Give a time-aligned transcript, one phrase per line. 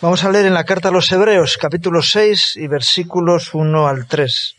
[0.00, 4.06] Vamos a leer en la carta a los Hebreos, capítulo 6 y versículos 1 al
[4.06, 4.54] 3.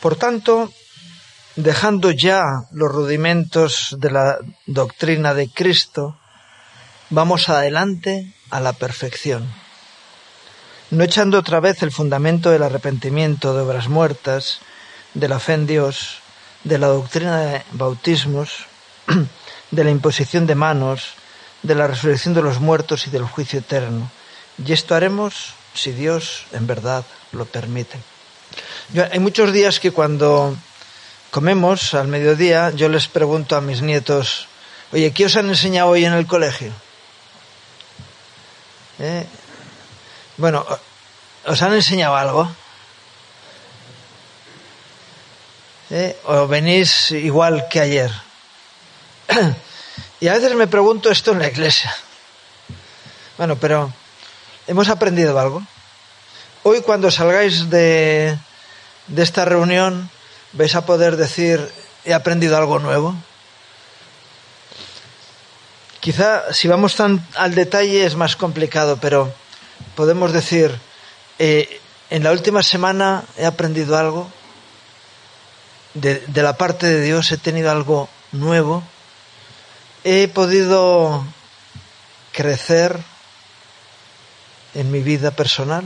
[0.00, 0.72] Por tanto,
[1.54, 6.18] dejando ya los rudimentos de la doctrina de Cristo,
[7.10, 9.46] vamos adelante a la perfección,
[10.90, 14.58] no echando otra vez el fundamento del arrepentimiento de obras muertas,
[15.14, 16.22] de la fe en Dios,
[16.64, 18.66] de la doctrina de bautismos,
[19.70, 21.17] de la imposición de manos,
[21.62, 24.10] de la resurrección de los muertos y del juicio eterno.
[24.64, 27.98] Y esto haremos si Dios en verdad lo permite.
[29.10, 30.56] hay muchos días que cuando
[31.30, 34.48] comemos al mediodía yo les pregunto a mis nietos,
[34.92, 36.72] oye, ¿qué os han enseñado hoy en el colegio?
[38.98, 39.26] ¿Eh?
[40.36, 40.66] Bueno,
[41.46, 42.50] ¿os han enseñado algo?
[45.90, 46.16] ¿Eh?
[46.24, 48.10] ¿O venís igual que ayer?
[50.20, 51.94] Y a veces me pregunto esto en la iglesia.
[53.36, 53.92] Bueno, pero
[54.66, 55.62] ¿hemos aprendido algo?
[56.64, 58.36] Hoy cuando salgáis de,
[59.06, 60.10] de esta reunión
[60.52, 61.70] vais a poder decir,
[62.04, 63.14] he aprendido algo nuevo.
[66.00, 69.32] Quizá si vamos tan al detalle es más complicado, pero
[69.94, 70.76] podemos decir,
[71.38, 74.28] eh, en la última semana he aprendido algo,
[75.94, 78.82] de, de la parte de Dios he tenido algo nuevo
[80.10, 81.22] he podido
[82.32, 82.98] crecer
[84.74, 85.84] en mi vida personal.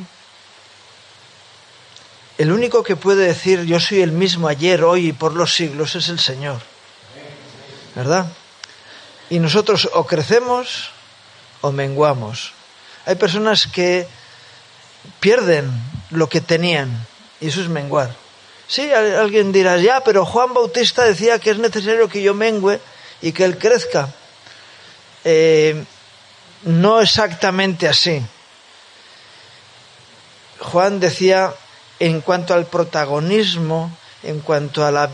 [2.38, 5.96] El único que puede decir yo soy el mismo ayer, hoy y por los siglos
[5.96, 6.60] es el Señor.
[7.96, 8.26] ¿Verdad?
[9.28, 10.90] Y nosotros o crecemos
[11.60, 12.52] o menguamos.
[13.06, 14.06] Hay personas que
[15.18, 15.68] pierden
[16.10, 17.08] lo que tenían
[17.40, 18.14] y eso es menguar.
[18.68, 22.80] Sí, alguien dirá, ya, pero Juan Bautista decía que es necesario que yo mengüe
[23.22, 24.12] y que Él crezca.
[25.24, 25.84] Eh,
[26.64, 28.22] no exactamente así.
[30.58, 31.54] Juan decía,
[31.98, 35.10] en cuanto al protagonismo, en cuanto a la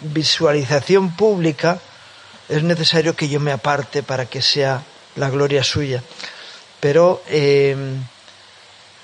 [0.00, 1.78] visualización pública,
[2.48, 4.82] es necesario que yo me aparte para que sea
[5.16, 6.02] la gloria suya.
[6.80, 7.76] Pero eh,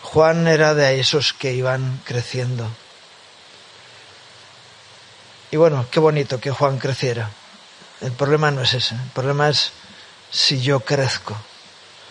[0.02, 2.68] Juan era de esos que iban creciendo.
[5.50, 7.30] Y bueno, qué bonito que Juan creciera.
[8.00, 8.94] El problema no es ese.
[8.94, 9.72] El problema es
[10.30, 11.36] si yo crezco,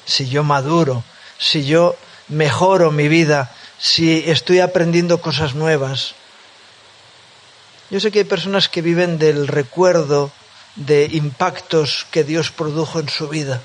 [0.05, 1.03] si yo maduro,
[1.37, 1.95] si yo
[2.27, 6.15] mejoro mi vida, si estoy aprendiendo cosas nuevas.
[7.91, 10.31] Yo sé que hay personas que viven del recuerdo
[10.75, 13.61] de impactos que Dios produjo en su vida.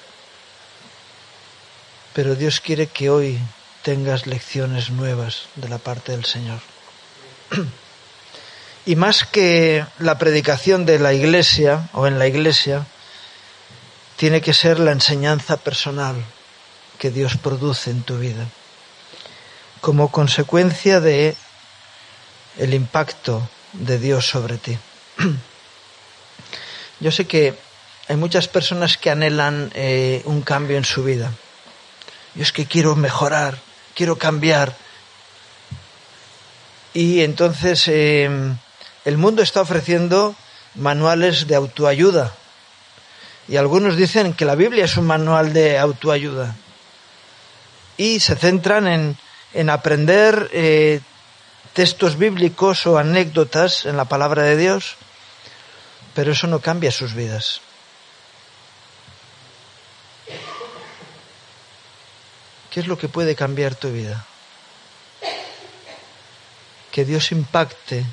[2.12, 3.38] Pero Dios quiere que hoy
[3.82, 6.60] tengas lecciones nuevas de la parte del Señor.
[8.86, 12.86] Y más que la predicación de la iglesia o en la iglesia,
[14.16, 16.16] tiene que ser la enseñanza personal
[16.98, 18.46] que Dios produce en tu vida
[19.80, 21.34] como consecuencia de
[22.58, 24.78] el impacto de Dios sobre ti.
[27.00, 27.54] Yo sé que
[28.08, 31.32] hay muchas personas que anhelan eh, un cambio en su vida.
[32.34, 33.58] Yo es que quiero mejorar,
[33.94, 34.76] quiero cambiar.
[36.92, 38.28] Y entonces eh,
[39.04, 40.34] el mundo está ofreciendo
[40.74, 42.34] manuales de autoayuda.
[43.48, 46.54] Y algunos dicen que la Biblia es un manual de autoayuda.
[47.96, 49.16] Y se centran en,
[49.52, 51.00] en aprender eh,
[51.72, 54.96] textos bíblicos o anécdotas en la palabra de Dios,
[56.14, 57.60] pero eso no cambia sus vidas.
[62.70, 64.24] ¿Qué es lo que puede cambiar tu vida?
[66.92, 68.04] Que Dios impacte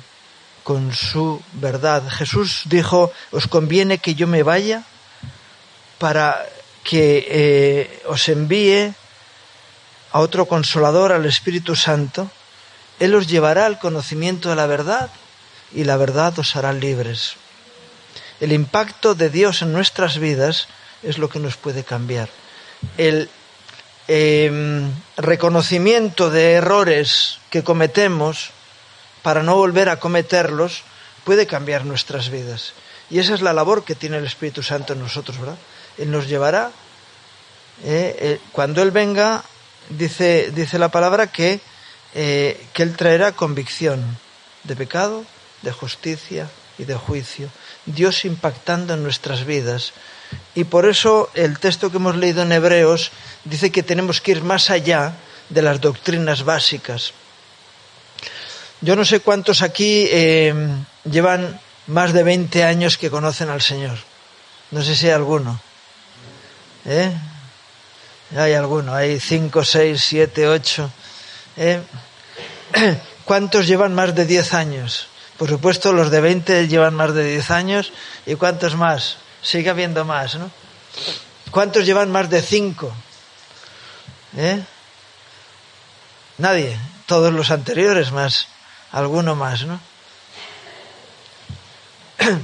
[0.68, 2.06] con su verdad.
[2.10, 4.84] Jesús dijo, os conviene que yo me vaya
[5.96, 6.44] para
[6.84, 8.92] que eh, os envíe
[10.12, 12.30] a otro consolador, al Espíritu Santo.
[13.00, 15.08] Él os llevará al conocimiento de la verdad
[15.72, 17.36] y la verdad os hará libres.
[18.38, 20.68] El impacto de Dios en nuestras vidas
[21.02, 22.28] es lo que nos puede cambiar.
[22.98, 23.30] El
[24.06, 28.52] em, reconocimiento de errores que cometemos
[29.22, 30.82] para no volver a cometerlos,
[31.24, 32.72] puede cambiar nuestras vidas.
[33.10, 35.58] Y esa es la labor que tiene el Espíritu Santo en nosotros, ¿verdad?
[35.96, 36.70] Él nos llevará,
[37.84, 39.44] eh, eh, cuando Él venga,
[39.88, 41.60] dice, dice la palabra que,
[42.14, 44.18] eh, que Él traerá convicción
[44.64, 45.24] de pecado,
[45.62, 46.48] de justicia
[46.78, 47.50] y de juicio.
[47.86, 49.92] Dios impactando en nuestras vidas.
[50.54, 53.10] Y por eso el texto que hemos leído en Hebreos
[53.44, 55.14] dice que tenemos que ir más allá
[55.48, 57.12] de las doctrinas básicas.
[58.80, 60.54] Yo no sé cuántos aquí eh,
[61.04, 63.98] llevan más de 20 años que conocen al Señor.
[64.70, 65.60] No sé si hay alguno.
[66.84, 67.12] ¿Eh?
[68.36, 70.90] Hay alguno, hay cinco, seis, siete, ocho.
[71.56, 71.80] ¿eh?
[73.24, 75.08] ¿Cuántos llevan más de diez años?
[75.38, 77.92] Por supuesto, los de veinte llevan más de diez años.
[78.26, 79.16] ¿Y cuántos más?
[79.42, 80.50] Sigue habiendo más, ¿no?
[81.50, 82.92] ¿Cuántos llevan más de cinco?
[84.36, 84.62] ¿Eh?
[86.36, 86.78] Nadie.
[87.06, 88.48] Todos los anteriores más.
[88.92, 89.80] Alguno más, ¿no?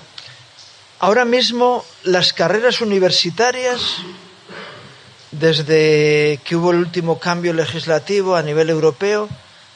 [1.00, 3.96] Ahora mismo las carreras universitarias,
[5.30, 9.28] desde que hubo el último cambio legislativo a nivel europeo,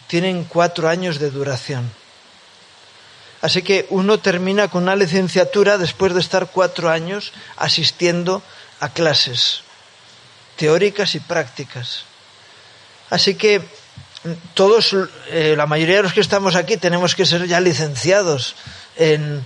[0.06, 1.90] tienen cuatro años de duración.
[3.40, 8.42] Así que uno termina con una licenciatura después de estar cuatro años asistiendo
[8.80, 9.62] a clases
[10.56, 12.02] teóricas y prácticas.
[13.10, 13.62] Así que
[14.54, 14.96] todos,
[15.30, 18.56] eh, la mayoría de los que estamos aquí, tenemos que ser ya licenciados
[18.96, 19.44] en,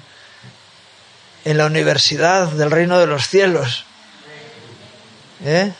[1.45, 3.85] en la universidad del reino de los cielos.
[5.45, 5.73] ¿Eh?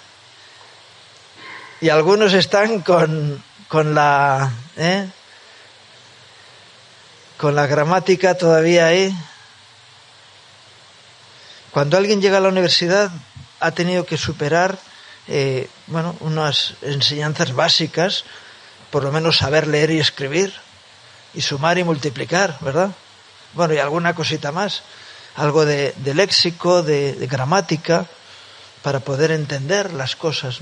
[1.81, 5.09] Y algunos están con, con la ¿eh?
[7.39, 9.13] con la gramática todavía ahí.
[11.73, 13.11] Cuando alguien llega a la universidad
[13.59, 14.79] ha tenido que superar
[15.29, 18.25] eh, bueno unas enseñanzas básicas,
[18.93, 20.55] por lo menos saber leer y escribir
[21.35, 22.93] y sumar y multiplicar, ¿verdad?
[23.55, 24.83] Bueno y alguna cosita más
[25.37, 28.07] algo de, léxico, de, gramática,
[28.83, 30.59] para poder entender las cosas.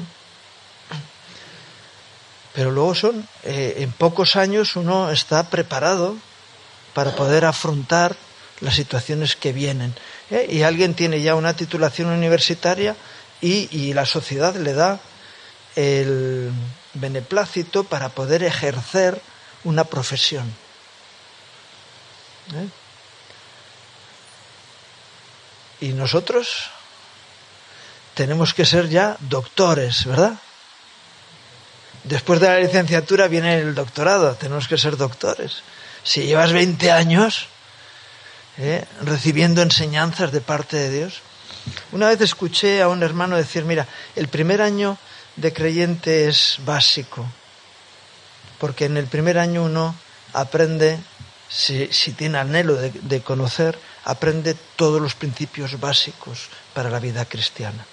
[2.54, 6.16] Pero luego son, eh, en pocos años uno está preparado
[6.94, 8.16] para poder afrontar
[8.60, 9.94] las situaciones que vienen.
[10.30, 10.46] ¿eh?
[10.50, 12.96] Y alguien tiene ya una titulación universitaria
[13.40, 15.00] y, y, la sociedad le da
[15.76, 16.52] el
[16.94, 19.20] beneplácito para poder ejercer
[19.64, 20.52] una profesión.
[22.54, 22.68] ¿Eh?
[25.80, 26.70] Y nosotros
[28.14, 30.34] tenemos que ser ya doctores, ¿verdad?
[32.04, 35.62] Después de la licenciatura viene el doctorado, tenemos que ser doctores.
[36.02, 37.46] Si llevas 20 años
[38.58, 38.84] ¿eh?
[39.02, 41.20] recibiendo enseñanzas de parte de Dios.
[41.92, 43.86] Una vez escuché a un hermano decir, mira,
[44.16, 44.98] el primer año
[45.40, 47.26] de creyente es básico,
[48.58, 49.94] porque en el primer año uno
[50.32, 50.98] aprende,
[51.48, 57.86] si, tiene anhelo de conocer, aprende todos los principios básicos para la vida cristiana.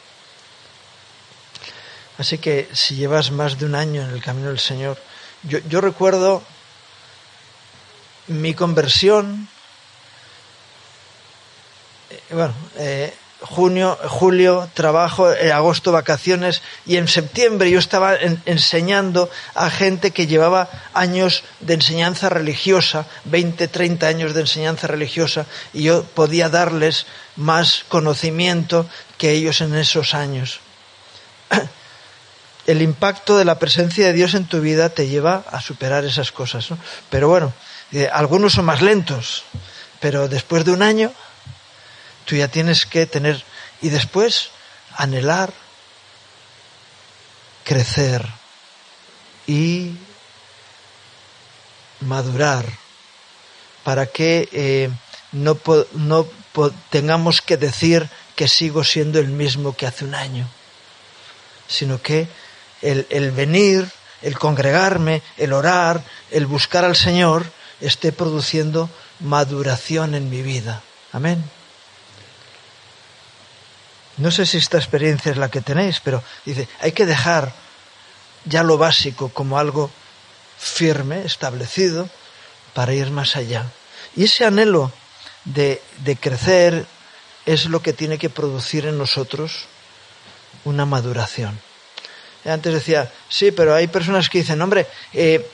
[2.18, 4.98] Así que si llevas más de un año en el camino del Señor,
[5.44, 6.42] yo, recuerdo
[8.28, 9.48] mi conversión,
[12.10, 19.30] eh, bueno, eh, junio, julio, trabajo, en agosto, vacaciones, y en septiembre yo estaba enseñando
[19.54, 25.84] a gente que llevaba años de enseñanza religiosa, 20, 30 años de enseñanza religiosa, y
[25.84, 27.06] yo podía darles
[27.36, 28.88] más conocimiento
[29.18, 30.60] que ellos en esos años.
[32.66, 36.34] El impacto de la presencia de Dios en tu vida te lleva a superar esas
[36.34, 36.68] cosas.
[37.10, 37.54] Pero bueno,
[37.94, 39.44] eh, algunos son más lentos,
[40.02, 41.14] pero después de un año
[42.28, 43.42] Tú ya tienes que tener
[43.82, 44.50] y después
[44.98, 45.54] anhelar,
[47.64, 48.28] crecer
[49.48, 49.96] y
[52.02, 52.66] madurar
[53.86, 54.90] para que eh,
[55.32, 55.58] no,
[55.94, 56.28] no
[56.90, 60.50] tengamos que decir que sigo siendo el mismo que hace un año,
[61.70, 62.28] sino que
[62.82, 63.90] el, el venir,
[64.22, 67.46] el congregarme, el orar, el buscar al Señor
[67.80, 68.90] esté produciendo
[69.22, 70.84] maduración en mi vida.
[71.14, 71.57] Amén.
[74.18, 77.54] No sé si esta experiencia es la que tenéis, pero dice, hay que dejar
[78.46, 79.92] ya lo básico como algo
[80.58, 82.10] firme, establecido,
[82.74, 83.66] para ir más allá.
[84.16, 84.92] Y ese anhelo
[85.46, 86.86] de, de crecer
[87.46, 89.66] es lo que tiene que producir en nosotros
[90.66, 91.60] una maduración.
[92.46, 95.46] Antes decía, sí, pero hay personas que dicen, hombre, eh,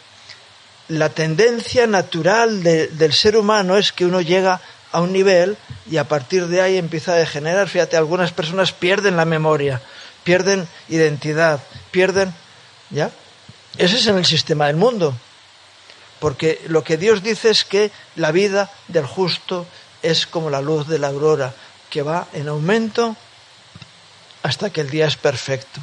[0.89, 4.61] la tendencia natural del ser humano es que uno llega
[4.93, 5.57] a un nivel
[5.89, 7.67] y a partir de ahí empieza a degenerar.
[7.67, 9.81] Fíjate, algunas personas pierden la memoria,
[10.23, 11.59] pierden identidad,
[11.91, 12.33] pierden...
[12.89, 13.11] ¿Ya?
[13.77, 15.13] Ese es en el sistema del mundo.
[16.19, 19.65] Porque lo que Dios dice es que la vida del justo
[20.03, 21.53] es como la luz de la aurora,
[21.89, 23.17] que va en aumento
[24.43, 25.81] hasta que el día es perfecto.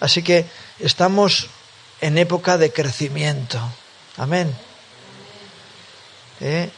[0.00, 0.46] Así que
[0.80, 1.46] estamos
[2.00, 3.60] en época de crecimiento.
[4.16, 4.52] Amén.
[6.40, 6.70] ¿Eh?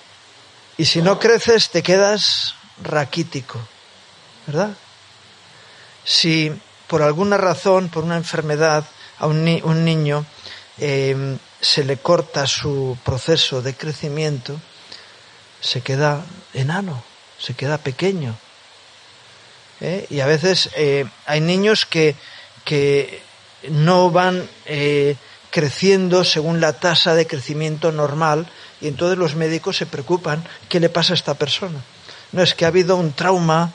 [0.77, 3.61] Y si no creces, te quedas raquítico,
[4.47, 4.77] ¿verdad?
[6.05, 6.53] Si
[6.87, 8.85] por alguna razón, por una enfermedad,
[9.19, 10.27] a un, niño
[10.79, 14.61] em, se le corta su proceso de crecimiento,
[15.61, 17.03] se queda enano,
[17.39, 18.37] se queda pequeño.
[19.81, 20.07] ¿eh?
[20.11, 22.17] Y a veces eh, hay niños que,
[22.65, 23.23] que
[23.71, 25.17] no van eh,
[25.51, 28.51] creciendo según la tasa de crecimiento normal
[28.85, 31.81] y entonces los médicos se preocupan qué le pasa a esta persona.
[32.33, 33.73] No es que ha habido un trauma,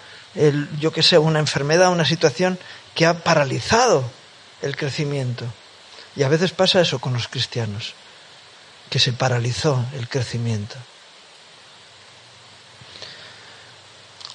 [0.79, 2.59] yo que sé, una enfermedad, una situación
[2.93, 4.03] que ha paralizado
[4.61, 5.45] el crecimiento.
[6.15, 7.95] Y a veces pasa eso con los cristianos,
[8.91, 10.75] que se paralizó el crecimiento.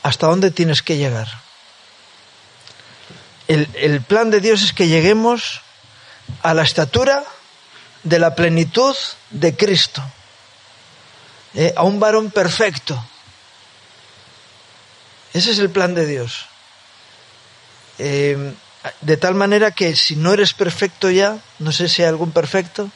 [0.03, 1.29] ¿Hasta dónde tienes que llegar?
[3.47, 5.61] El, plan de Dios es que lleguemos
[6.43, 7.23] a la estatura
[8.03, 8.97] de la plenitud
[9.31, 10.03] de Cristo,
[11.55, 11.73] ¿eh?
[11.77, 13.03] a un varón perfecto.
[15.33, 16.47] Ese es el plan de Dios.
[17.99, 18.55] Eh,
[19.01, 22.91] de tal manera que si no eres perfecto ya, no sé si hay algún perfecto,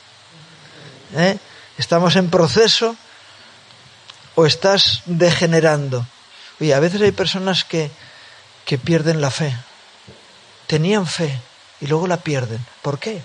[1.15, 1.39] ¿eh?
[1.79, 2.97] estamos en proceso
[4.35, 6.07] o estás degenerando.
[6.61, 7.91] Oye, a veces hay personas que,
[8.65, 9.57] que pierden la fe.
[10.67, 11.41] Tenían fe
[11.81, 12.65] y luego la pierden.
[12.83, 13.23] ¿Por qué?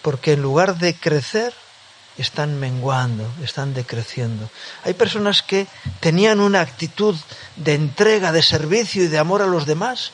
[0.00, 1.54] Porque en lugar de crecer,
[2.18, 4.50] están menguando, están decreciendo.
[4.84, 5.66] Hay personas que
[6.00, 7.16] tenían una actitud
[7.56, 10.12] de entrega, de servicio y de amor a los demás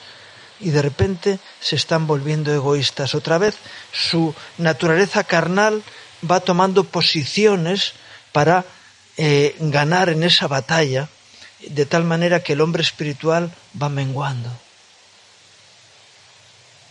[0.60, 3.14] y de repente se están volviendo egoístas.
[3.14, 3.56] Otra vez
[3.92, 5.82] su naturaleza carnal
[6.28, 7.94] va tomando posiciones
[8.32, 8.64] para
[9.16, 11.08] eh, ganar en esa batalla,
[11.60, 14.50] de tal manera que el hombre espiritual va menguando.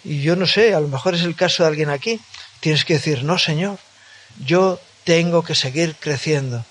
[0.04, 2.20] Y yo no sé, a lo mejor es el caso de alguien aquí.
[2.60, 3.78] Tienes que decir, no, Señor,
[4.46, 6.66] yo tengo que seguir creciendo.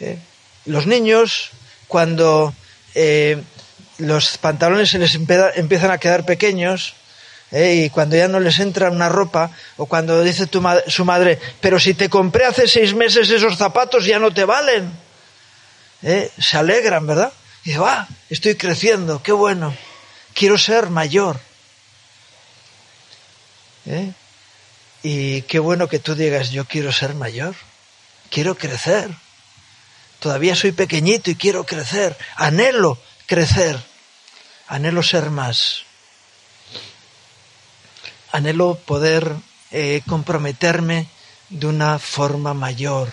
[0.00, 0.18] ¿eh?
[0.66, 1.50] Los niños,
[1.86, 2.52] cuando
[2.96, 3.40] eh,
[3.98, 6.94] los pantalones se les empiezan a quedar pequeños,
[7.52, 7.84] ¿eh?
[7.84, 11.78] y cuando ya no les entra una ropa, o cuando dice tu su madre, pero
[11.78, 14.90] si te compré hace seis meses esos zapatos ya no te valen,
[16.02, 17.32] se alegran, ¿verdad?
[17.62, 19.72] Y dice, ah, estoy creciendo, qué bueno,
[20.34, 21.38] quiero ser mayor.
[25.04, 27.54] Y qué bueno que tú digas, yo quiero ser mayor
[28.30, 29.10] quiero crecer.
[30.20, 32.16] Todavía soy pequeñito y quiero crecer.
[32.36, 33.78] Anhelo crecer.
[34.66, 35.84] Anhelo ser más.
[38.32, 39.34] Anhelo poder
[39.70, 41.08] eh, comprometerme
[41.48, 43.12] de una forma mayor,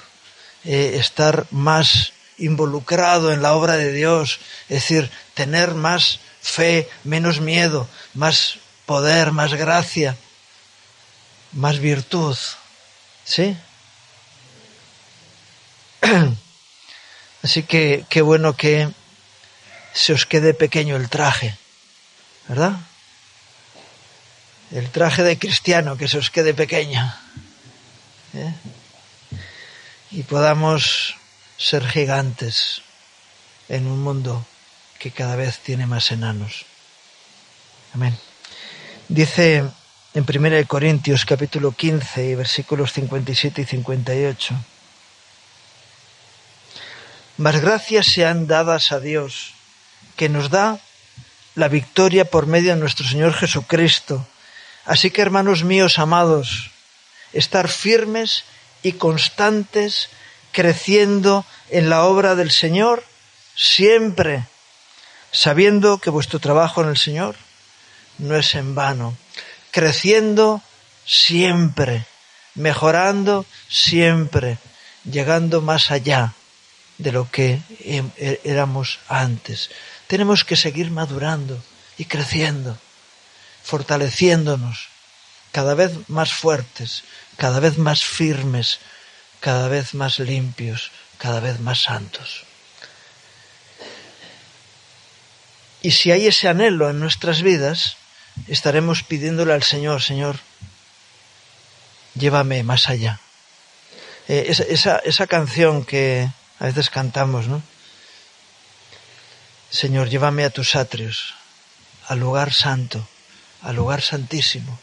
[0.64, 7.40] eh, estar más involucrado en la obra de Dios, es decir, tener más fe, menos
[7.40, 10.18] miedo, más poder, más gracia,
[11.54, 12.38] más virtud.
[13.24, 13.58] ¿Sí?
[17.44, 18.90] Así que qué bueno que
[19.94, 21.56] se os quede pequeño el traje,
[22.48, 22.74] ¿verdad?
[24.72, 27.14] El traje de cristiano, que se os quede pequeño.
[28.34, 28.54] ¿eh?
[30.12, 31.16] Y podamos
[31.58, 32.82] ser gigantes
[33.70, 34.46] en un mundo
[35.00, 36.66] que cada vez tiene más enanos.
[37.94, 38.18] Amén.
[39.08, 39.64] Dice
[40.14, 44.56] en 1 Corintios capítulo 15 versículos 57 y 58.
[47.38, 49.52] Mas gracias sean dadas a Dios,
[50.16, 50.80] que nos da
[51.54, 54.26] la victoria por medio de nuestro Señor Jesucristo.
[54.86, 56.72] Así que, hermanos míos amados,
[57.34, 58.46] estar firmes
[58.84, 60.10] y constantes,
[60.54, 63.04] creciendo en la obra del Señor,
[63.54, 64.46] siempre,
[65.32, 67.36] sabiendo que vuestro trabajo en el Señor
[68.18, 69.18] no es en vano,
[69.72, 70.62] creciendo
[71.06, 72.06] siempre,
[72.54, 74.58] mejorando siempre,
[75.04, 76.34] llegando más allá
[76.98, 79.70] de lo que em, e, éramos antes.
[80.08, 81.62] Tenemos que seguir madurando
[81.98, 82.78] y creciendo,
[83.64, 84.88] fortaleciéndonos,
[85.52, 87.04] cada vez más fuertes,
[87.38, 88.80] cada vez más firmes,
[89.40, 92.44] cada vez más limpios, cada vez más santos.
[95.82, 97.98] Y si hay ese anhelo en nuestras vidas,
[98.48, 100.40] estaremos pidiéndole al Señor, Señor,
[102.16, 103.20] llévame más allá.
[104.28, 106.28] Eh, esa, esa canción que,
[106.60, 107.62] a veces cantamos, ¿no?
[109.70, 111.34] Señor, llévame a tus atrios,
[112.08, 113.06] al lugar santo,
[113.62, 114.80] al lugar santísimo.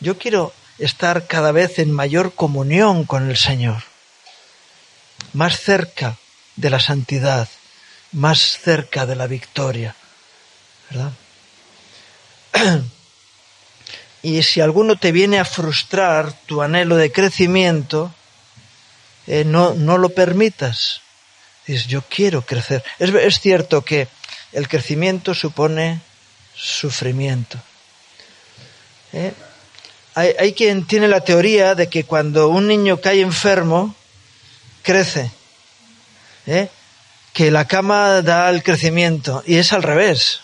[0.00, 3.84] Yo quiero estar cada vez en mayor comunión con el Señor,
[5.32, 6.16] más cerca
[6.56, 7.48] de la santidad,
[8.10, 9.94] más cerca de la victoria,
[10.90, 11.12] ¿verdad?
[14.24, 18.14] Y si alguno te viene a frustrar tu anhelo de crecimiento,
[19.26, 21.00] eh, no, no lo permitas.
[21.66, 22.82] Dices, yo quiero crecer.
[22.98, 24.08] Es, es cierto que
[24.52, 26.00] el crecimiento supone
[26.54, 27.58] sufrimiento.
[29.12, 29.32] ¿Eh?
[30.14, 33.94] Hay, hay, quien tiene la teoría de que cuando un niño cae enfermo,
[34.82, 35.30] crece.
[36.46, 36.68] ¿Eh?
[37.32, 39.42] Que la cama da el crecimiento.
[39.46, 40.40] Y es al revés.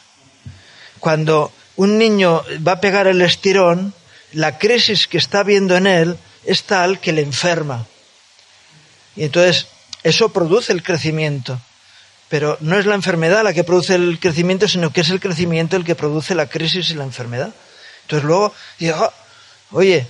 [1.01, 3.95] Cuando, un niño va a pegar el estirón,
[4.33, 7.87] la crisis que está viendo en él es tal que le enferma.
[9.19, 9.67] Y entonces
[10.05, 11.61] eso produce el crecimiento.
[12.29, 15.77] Pero no es la enfermedad la que produce el crecimiento, sino que es el crecimiento
[15.77, 17.53] el que produce la crisis y la enfermedad.
[18.03, 19.13] Entonces luego, digo,
[19.73, 20.07] oye,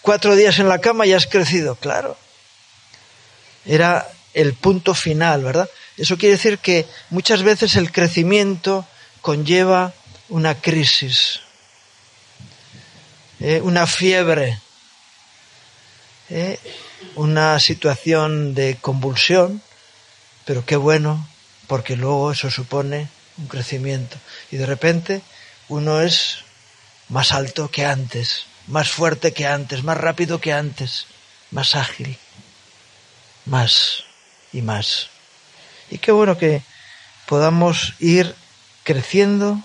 [0.00, 1.74] cuatro días en la cama y has crecido.
[1.74, 2.16] Claro.
[3.66, 5.68] Era el punto final, ¿verdad?
[5.98, 8.86] Eso quiere decir que muchas veces el crecimiento
[9.20, 9.92] conlleva
[10.30, 11.40] una crisis,
[13.40, 13.60] ¿eh?
[13.62, 14.58] una fiebre,
[16.30, 16.58] ¿eh?
[17.14, 19.62] Una situación de convulsión,
[20.44, 21.28] pero qué bueno,
[21.66, 24.16] porque luego eso supone un crecimiento.
[24.50, 25.22] Y de repente
[25.68, 26.38] uno es
[27.08, 31.06] más alto que antes, más fuerte que antes, más rápido que antes,
[31.50, 32.16] más ágil,
[33.44, 34.04] más
[34.52, 35.08] y más.
[35.90, 36.62] Y qué bueno que
[37.26, 38.34] podamos ir
[38.84, 39.62] creciendo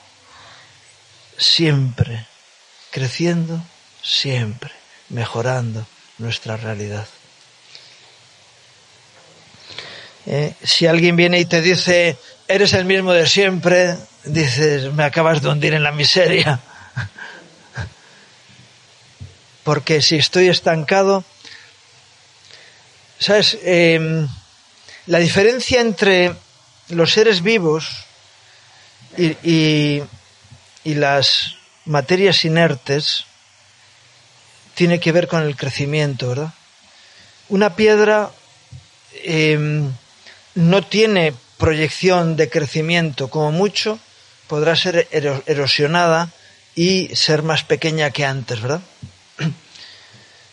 [1.38, 2.28] siempre,
[2.92, 3.64] creciendo
[4.02, 4.72] siempre,
[5.10, 5.86] mejorando
[6.18, 7.08] nuestra realidad.
[10.30, 12.18] Eh, si alguien viene y te dice,
[12.50, 16.60] eres el mismo de siempre, dices, me acabas de hundir en la miseria.
[19.64, 21.24] Porque si estoy estancado,
[23.20, 23.58] ¿sabes?
[23.64, 24.28] Em,
[25.06, 26.36] la diferencia entre
[26.90, 27.88] los seres vivos
[29.18, 30.04] y,
[30.84, 31.56] las
[31.86, 33.26] materias inertes
[34.76, 36.54] tiene que ver con el crecimiento, ¿verdad?
[37.50, 38.32] Una piedra
[39.24, 39.92] em,
[40.58, 44.00] no tiene proyección de crecimiento, como mucho
[44.48, 46.32] podrá ser erosionada
[46.74, 48.82] y ser más pequeña que antes, ¿verdad?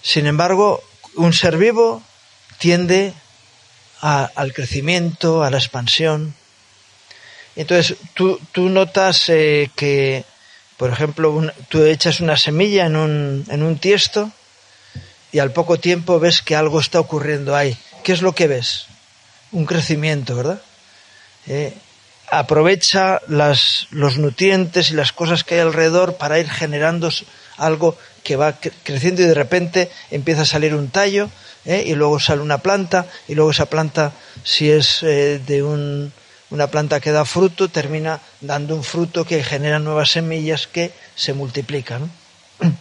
[0.02, 0.82] Sin embargo,
[1.16, 2.02] un ser vivo
[2.58, 3.14] tiende
[4.02, 6.34] al crecimiento, a la expansión.
[7.56, 10.24] Entonces, tú, tú notas eh, que,
[10.76, 14.30] por ejemplo, tú echas una semilla en un, en un tiesto
[15.32, 17.74] y al poco tiempo ves que algo está ocurriendo ahí.
[18.02, 18.88] ¿Qué es lo que ves?
[19.54, 20.60] Un crecimiento, ¿verdad?
[21.46, 21.72] Eh,
[22.30, 27.08] aprovecha las, los nutrientes y las cosas que hay alrededor para ir generando
[27.56, 31.30] algo que va creciendo y de repente empieza a salir un tallo
[31.64, 31.84] ¿eh?
[31.86, 34.12] y luego sale una planta y luego esa planta,
[34.42, 36.12] si es eh, de un,
[36.50, 41.32] una planta que da fruto, termina dando un fruto que genera nuevas semillas que se
[41.32, 42.10] multiplican.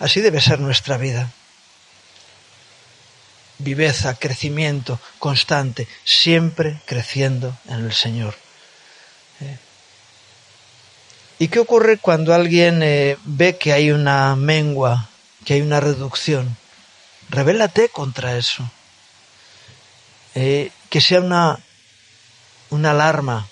[0.00, 1.30] Así debe ser nuestra vida.
[3.58, 8.34] Viveza, crecimiento constante, siempre creciendo en el Señor.
[9.40, 9.56] ¿Eh?
[11.38, 12.80] ¿Y qué ocurre cuando alguien
[13.24, 15.08] ve que hay una mengua,
[15.44, 16.56] que hay una reducción?
[17.28, 18.70] Revélate contra eso.
[20.34, 21.58] Eh, que sea una,
[22.68, 23.48] una alarma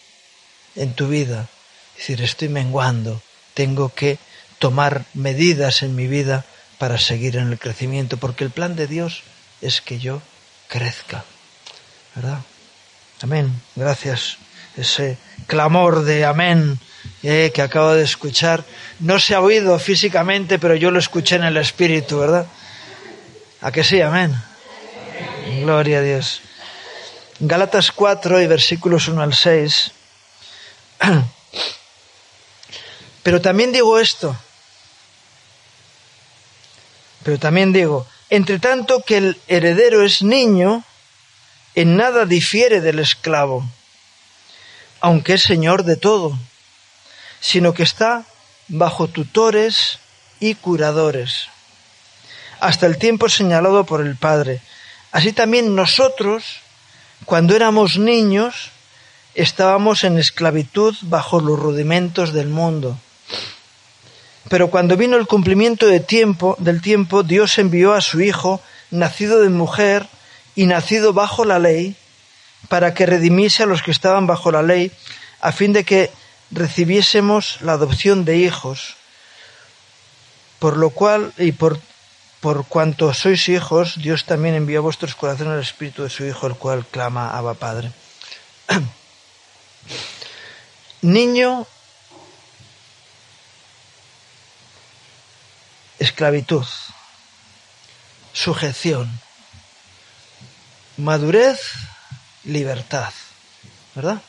[0.76, 1.48] en tu vida.
[1.94, 3.22] Es decir, estoy menguando,
[3.54, 4.18] tengo que
[4.58, 6.44] tomar medidas en mi vida
[6.78, 9.22] para seguir en el crecimiento, porque el plan de Dios
[9.64, 10.20] es que yo
[10.68, 11.24] crezca.
[12.14, 12.38] ¿Verdad?
[13.22, 13.60] Amén.
[13.74, 14.36] Gracias.
[14.76, 16.78] Ese clamor de amén
[17.22, 18.64] eh, que acabo de escuchar
[18.98, 22.46] no se ha oído físicamente, pero yo lo escuché en el espíritu, ¿verdad?
[23.60, 24.00] ¿A que sí?
[24.00, 24.34] Amén.
[25.60, 26.40] Gloria a Dios.
[27.40, 29.92] Gálatas 4 y versículos 1 al 6.
[33.22, 34.36] Pero también digo esto.
[37.22, 40.84] Pero también digo, entre tanto que el heredero es niño,
[41.74, 43.64] en nada difiere del esclavo,
[45.00, 46.38] aunque es señor de todo,
[47.40, 48.24] sino que está
[48.68, 49.98] bajo tutores
[50.40, 51.48] y curadores
[52.64, 54.62] hasta el tiempo señalado por el Padre.
[55.12, 56.60] Así también nosotros,
[57.26, 58.70] cuando éramos niños,
[59.34, 62.98] estábamos en esclavitud bajo los rudimentos del mundo.
[64.48, 69.40] Pero cuando vino el cumplimiento de tiempo, del tiempo, Dios envió a su Hijo, nacido
[69.40, 70.06] de mujer
[70.54, 71.96] y nacido bajo la ley,
[72.68, 74.92] para que redimiese a los que estaban bajo la ley,
[75.40, 76.10] a fin de que
[76.50, 78.96] recibiésemos la adopción de hijos.
[80.58, 81.78] Por lo cual, y por
[82.44, 86.46] por cuanto sois hijos, Dios también envió a vuestros corazones el Espíritu de su Hijo,
[86.46, 87.90] el cual clama Abba Padre.
[91.00, 91.66] Niño,
[96.04, 96.66] esclavitud,
[98.32, 99.10] sujeción,
[100.96, 101.60] madurez,
[102.44, 103.12] libertad,
[103.94, 104.20] ¿verdad?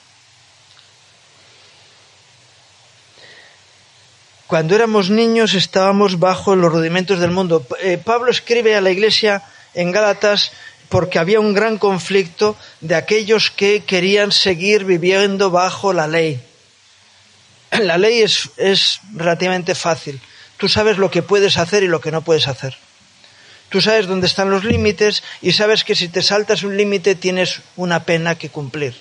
[4.47, 7.65] Cuando éramos niños estábamos bajo los rudimentos del mundo.
[7.81, 10.51] Eh, Pablo escribe a la iglesia en Gálatas
[10.89, 16.39] porque había un gran conflicto de aquellos que querían seguir viviendo bajo la ley.
[17.71, 20.21] la ley es, es relativamente fácil.
[20.57, 22.77] Tú sabes lo que puedes hacer y lo que no puedes hacer.
[23.69, 27.61] Tú sabes dónde están los límites y sabes que si te saltas un límite tienes
[27.75, 28.95] una pena que cumplir.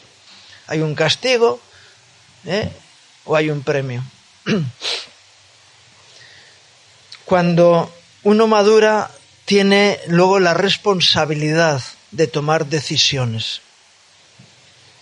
[0.66, 1.60] Hay un castigo
[2.46, 2.70] ¿eh?
[3.24, 4.02] o hay un premio.
[7.24, 9.10] Cuando uno madura
[9.44, 13.60] tiene luego la responsabilidad de tomar decisiones.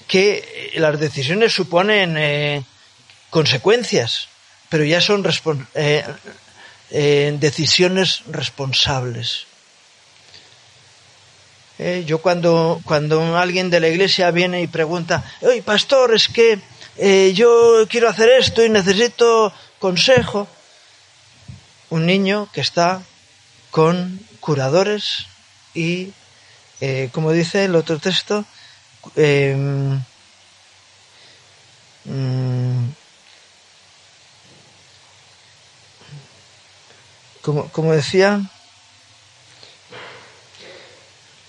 [0.09, 2.65] Que las decisiones suponen eh,
[3.31, 4.29] consecuencias,
[4.69, 5.25] pero ya son
[5.75, 6.05] eh,
[6.95, 9.47] eh, decisiones responsables.
[11.79, 16.61] Eh, yo cuando, cuando alguien de la iglesia viene y pregunta, oye, pastor, es que
[17.35, 20.47] yo quiero hacer esto y necesito consejo,
[21.89, 23.03] un niño que está
[23.71, 25.27] con curadores
[25.75, 26.13] y,
[27.13, 28.45] como dice el otro texto,
[29.17, 30.03] em,
[32.05, 33.02] mm,
[37.43, 38.41] como, como decía,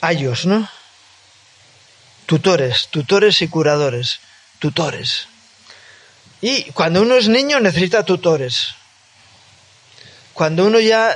[0.01, 0.67] ayos, ¿no?
[2.25, 4.19] Tutores, tutores y curadores,
[4.60, 5.27] tutores.
[6.41, 8.75] Y cuando uno es niño necesita tutores.
[10.34, 11.15] Cuando uno ya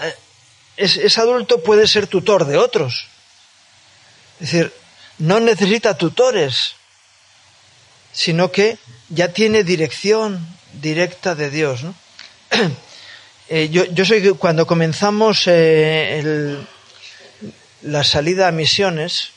[0.77, 3.07] es, es, adulto puede ser tutor de otros.
[4.39, 4.73] Es decir,
[5.17, 6.75] no necesita tutores,
[8.13, 8.77] sino que
[9.09, 11.83] ya tiene dirección directa de Dios.
[11.83, 11.95] ¿no?
[13.49, 16.67] Eh, yo, yo, soy cuando comenzamos eh, el,
[17.81, 19.29] la salida a misiones,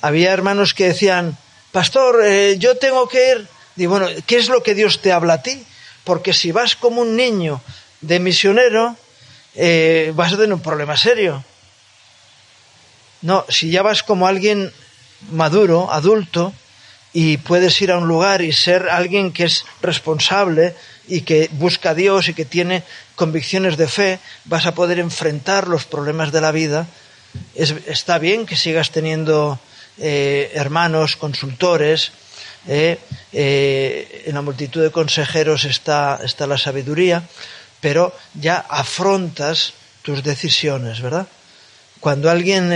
[0.00, 1.36] había hermanos que decían,
[1.72, 3.46] pastor, eh, yo tengo que ir.
[3.76, 5.62] Y bueno, ¿qué es lo que Dios te habla a ti?
[6.04, 7.60] Porque si vas como un niño
[8.00, 8.96] de misionero,
[10.14, 11.44] vas a tener un problema serio.
[13.20, 14.72] No, si ya vas como alguien
[15.30, 16.54] maduro, adulto,
[17.12, 20.74] y puedes ir a un lugar y ser alguien que es responsable,
[21.08, 22.82] y que busca a Dios y que tiene
[23.14, 26.86] convicciones de fe, vas a poder enfrentar los problemas de la vida.
[27.54, 29.58] Es, está bien que sigas teniendo
[29.98, 32.12] eh, hermanos, consultores,
[32.68, 32.98] eh,
[33.32, 37.22] eh, en la multitud de consejeros está, está la sabiduría,
[37.80, 41.26] pero ya afrontas tus decisiones, ¿verdad?
[42.00, 42.70] Cuando alguien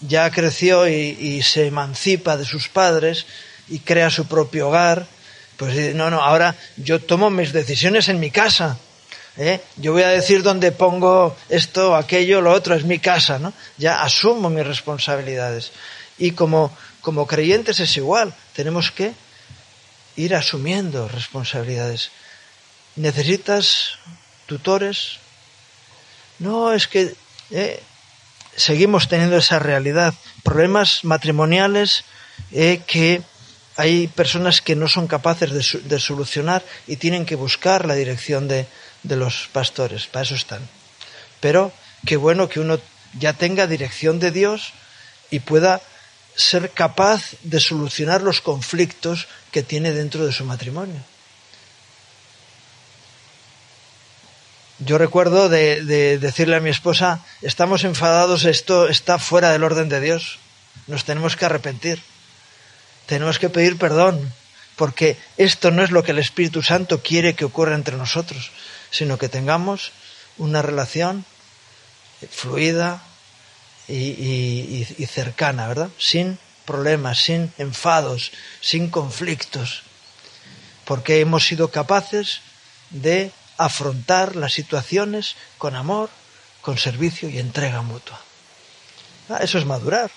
[0.00, 3.26] ya creció y se emancipa de sus padres
[3.68, 5.06] y crea su propio hogar,
[5.56, 8.78] pues no, no, ahora yo tomo mis decisiones en mi casa.
[9.36, 9.60] ¿eh?
[9.76, 13.52] Yo voy a decir dónde pongo esto, aquello, lo otro, es mi casa, ¿no?
[13.78, 15.72] Ya asumo mis responsabilidades.
[16.18, 19.12] Y como, como creyentes es igual, tenemos que
[20.16, 22.10] ir asumiendo responsabilidades.
[22.96, 23.98] ¿Necesitas
[24.46, 25.18] tutores?
[26.38, 27.14] No, es que
[27.50, 27.82] eh,
[28.56, 30.14] seguimos teniendo esa realidad.
[30.42, 32.04] Problemas matrimoniales
[32.52, 33.22] eh, que
[33.76, 35.50] hay personas que no son capaces
[35.88, 38.66] de, solucionar y tienen que buscar la dirección de,
[39.02, 40.68] de, los pastores, para eso están.
[41.40, 41.72] Pero
[42.06, 42.78] qué bueno que uno
[43.18, 44.72] ya tenga dirección de Dios
[45.30, 45.80] y pueda
[46.36, 51.00] ser capaz de solucionar los conflictos que tiene dentro de su matrimonio.
[54.80, 59.88] Yo recuerdo de, de decirle a mi esposa, estamos enfadados, esto está fuera del orden
[59.88, 60.38] de Dios,
[60.86, 62.02] nos tenemos que arrepentir
[63.06, 64.32] tenemos que pedir perdón,
[64.76, 68.50] porque esto no es lo que el Espíritu Santo quiere que ocurra entre nosotros,
[68.90, 69.92] sino que tengamos
[70.38, 71.24] una relación
[72.30, 73.02] fluida
[73.88, 75.90] y, cercana, ¿verdad?
[75.98, 79.82] Sin problemas, sin enfados, sin conflictos,
[80.84, 82.40] porque hemos sido capaces
[82.90, 86.10] de afrontar las situaciones con amor,
[86.62, 88.20] con servicio y entrega mutua.
[89.28, 90.10] Ah, eso es madurar.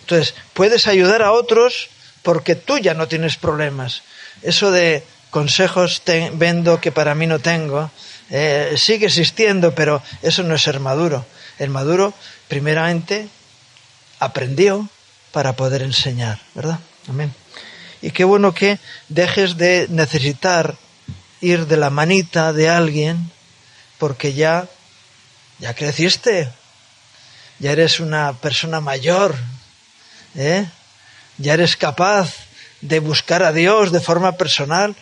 [0.00, 1.88] Entonces, puedes ayudar a otros
[2.26, 4.02] porque tú ya no tienes problemas.
[4.42, 7.88] Eso de consejos vendo que para mí no tengo,
[8.30, 11.24] eh, sigue existiendo, pero eso no es ser maduro.
[11.60, 12.12] El maduro,
[12.48, 13.28] primeramente,
[14.18, 14.88] aprendió
[15.30, 16.80] para poder enseñar, ¿verdad?
[17.08, 17.32] Amén.
[18.02, 20.74] Y qué bueno que dejes de necesitar
[21.40, 23.30] ir de la manita de alguien
[23.98, 24.66] porque ya,
[25.60, 26.50] ya creciste,
[27.60, 29.36] ya eres una persona mayor,
[30.34, 30.66] ¿eh?
[31.38, 32.34] Ya eres capaz
[32.80, 34.94] de buscar a Dios de forma personal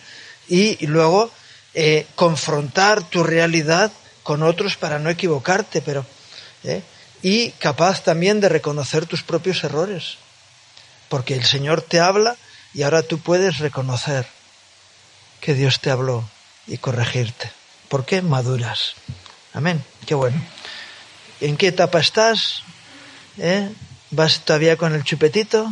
[0.48, 1.30] y, luego
[1.74, 3.92] eh, confrontar tu realidad
[4.22, 6.06] con otros para no equivocarte, pero
[6.62, 6.82] eh,
[7.22, 10.18] y capaz también de reconocer tus propios errores,
[11.08, 12.36] porque el Señor te habla
[12.74, 14.26] y ahora tú puedes reconocer
[15.40, 16.28] que Dios te habló
[16.66, 17.50] y corregirte.
[17.88, 18.94] ¿Por qué maduras?
[19.52, 19.84] Amén.
[20.06, 20.40] Qué bueno.
[21.40, 22.62] ¿En qué etapa estás?
[23.38, 23.70] ¿Eh?
[24.10, 25.70] ¿Vas todavía con el chupetito?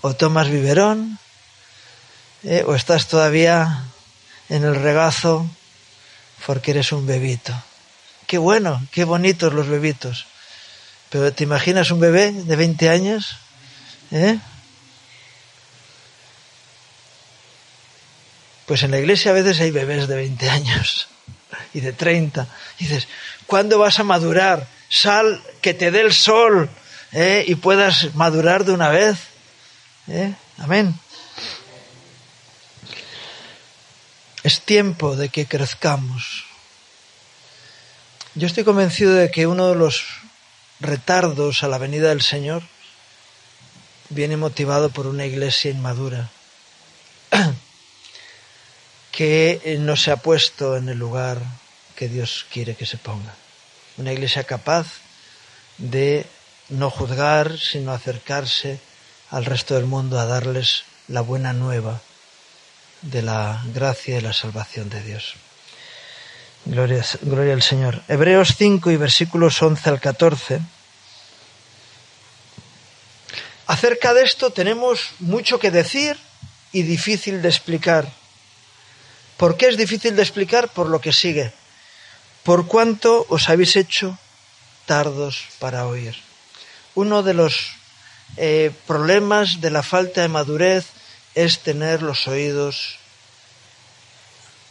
[0.00, 1.18] O tomas biberón,
[2.44, 3.84] eh, o estás todavía
[4.48, 5.48] en el regazo
[6.46, 7.54] porque eres un bebito.
[8.26, 10.26] Qué bueno, qué bonitos los bebitos.
[11.10, 13.36] Pero ¿te imaginas un bebé de 20 años?
[14.10, 14.38] ¿Eh?
[18.66, 21.08] Pues en la iglesia a veces hay bebés de 20 años
[21.74, 22.46] y de 30.
[22.78, 23.08] Y dices,
[23.46, 24.66] ¿cuándo vas a madurar?
[24.88, 26.70] Sal, que te dé el sol
[27.12, 27.44] ¿eh?
[27.46, 29.18] y puedas madurar de una vez.
[30.08, 30.34] ¿Eh?
[30.58, 30.98] Amén.
[34.42, 36.44] Es tiempo de que crezcamos.
[38.34, 40.04] Yo estoy convencido de que uno de los
[40.80, 42.62] retardos a la venida del Señor
[44.08, 46.30] viene motivado por una iglesia inmadura
[49.12, 51.40] que no se ha puesto en el lugar
[51.94, 53.34] que Dios quiere que se ponga.
[53.98, 54.86] Una iglesia capaz
[55.78, 56.26] de
[56.68, 58.80] no juzgar, sino acercarse
[59.32, 62.00] al resto del mundo a darles la buena nueva
[63.00, 65.34] de la gracia y la salvación de Dios.
[66.66, 68.02] Gloria, gloria al Señor.
[68.08, 70.60] Hebreos 5 y versículos 11 al 14.
[73.66, 76.18] Acerca de esto tenemos mucho que decir
[76.70, 78.12] y difícil de explicar.
[79.38, 80.68] ¿Por qué es difícil de explicar?
[80.68, 81.52] Por lo que sigue.
[82.42, 84.18] Por cuánto os habéis hecho
[84.84, 86.14] tardos para oír.
[86.94, 87.81] Uno de los
[88.36, 90.86] eh, problemas de la falta de madurez
[91.34, 92.98] es tener los oídos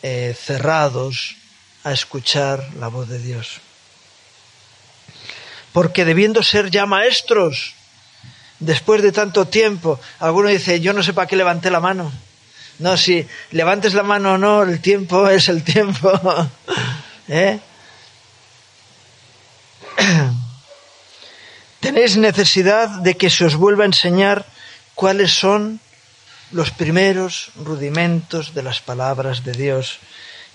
[0.04, 1.36] eh, cerrados
[1.84, 3.62] a escuchar la voz de Dios.
[5.74, 7.74] Porque debiendo ser ya maestros,
[8.60, 12.12] después de tanto tiempo, alguno dice, yo no sé para qué levanté la mano.
[12.80, 16.12] No, si levantes la mano o no, el tiempo es el tiempo.
[17.28, 17.60] ¿Eh?
[21.92, 24.46] Tenéis necesidad de que se os vuelva a enseñar
[24.96, 25.82] cuáles son
[26.52, 30.00] los primeros rudimentos de las palabras de Dios.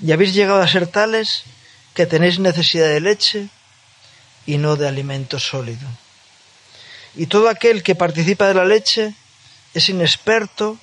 [0.00, 1.44] Y habéis llegado a ser tales
[1.92, 3.48] que tenéis necesidad de leche
[4.46, 5.86] y no de alimento sólido.
[7.14, 9.12] Y todo aquel que participa de la leche
[9.74, 10.78] es inexperto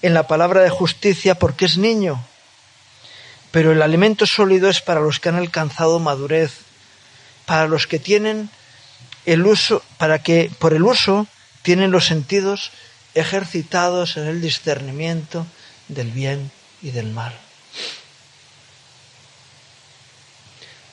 [0.00, 2.24] en la palabra de justicia porque es niño.
[3.50, 6.52] Pero el alimento sólido es para los que han alcanzado madurez,
[7.44, 8.48] para los que tienen
[9.28, 11.26] el uso, para que por el uso
[11.60, 12.70] tienen los sentidos
[13.14, 15.46] ejercitados en el discernimiento
[15.88, 17.38] del bien y del mal.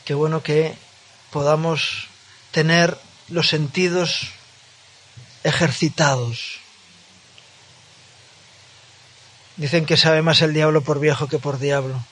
[0.04, 0.76] Qué bueno que
[1.32, 2.08] podamos
[2.52, 2.98] tener
[3.30, 4.28] los sentidos
[5.46, 6.60] ejercitados.
[9.56, 12.04] Dicen que sabe más el diablo por viejo que por diablo.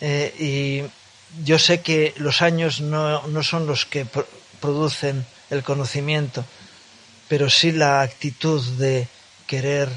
[0.00, 4.06] Eh, y yo sé que los años no, no son los que
[4.62, 6.46] producen el conocimiento,
[7.28, 9.08] pero sí la actitud de
[9.46, 9.90] querer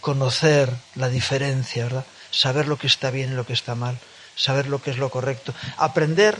[0.00, 2.06] conocer la diferencia, ¿verdad?
[2.30, 3.98] Saber lo que está bien y lo que está mal,
[4.36, 6.38] saber lo que es lo correcto, aprender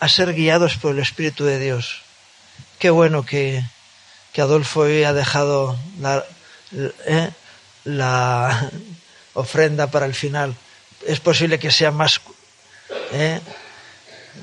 [0.00, 2.02] a ser guiados por el Espíritu de Dios.
[2.78, 3.64] Qué bueno que,
[4.32, 6.24] que Adolfo hoy ha dejado la,
[7.06, 7.30] ¿eh?
[9.34, 10.54] ofrenda para el final.
[11.06, 12.20] Es posible que sea más,
[13.12, 13.40] ¿eh?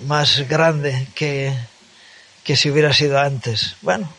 [0.07, 1.53] más grande que,
[2.43, 3.75] que si hubiera sido antes.
[3.81, 4.11] Bueno,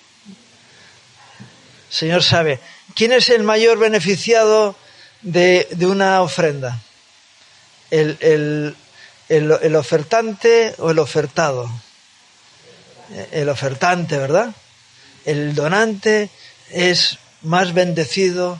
[1.92, 2.58] Señor sabe.
[2.94, 4.74] ¿Quién es el mayor beneficiado
[5.20, 6.80] de, una ofrenda?
[7.90, 8.74] ¿El,
[9.28, 11.70] el, ofertante o el ofertado?
[13.30, 14.54] El ofertante, ¿verdad?
[15.24, 16.30] El donante
[16.70, 18.58] es más bendecido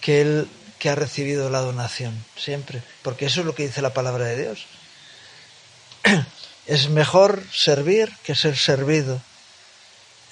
[0.00, 0.48] que el
[0.78, 4.42] que ha recibido la donación, siempre, porque eso es lo que dice la palabra de
[4.42, 4.66] Dios.
[6.68, 9.20] Es mejor servir que ser servido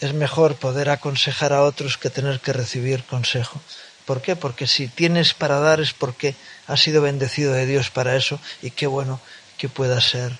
[0.00, 3.60] es mejor poder aconsejar a otros que tener que recibir consejo.
[4.04, 4.36] ¿Por qué?
[4.36, 8.70] Porque si tienes para dar es porque has sido bendecido de Dios para eso y
[8.70, 9.20] qué bueno
[9.58, 10.32] que puedas ser